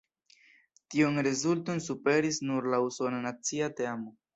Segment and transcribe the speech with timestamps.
[0.93, 4.15] Tiun rezulton superis nur la usona nacia teamo.